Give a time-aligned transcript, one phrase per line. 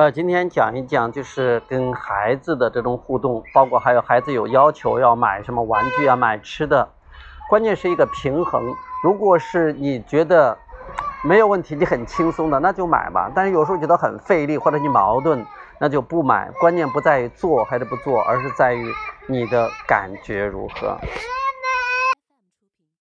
[0.00, 6.88] 呃今天讲一讲就是跟孩子的这种互动包括还有孩子有要求要买什么玩具啊买吃的
[7.50, 8.74] 关键是一个平衡。
[9.04, 10.56] 如果是你觉得
[11.22, 13.30] 没有问题你很轻松的那就买吧。
[13.34, 15.44] 但是有时候觉得很费力或者你矛盾
[15.78, 16.50] 那就不买。
[16.58, 18.90] 关键不在于做还是不做而是在于
[19.26, 20.96] 你的感觉如何。